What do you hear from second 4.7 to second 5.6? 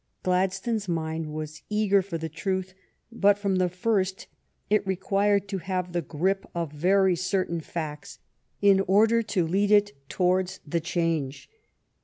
required to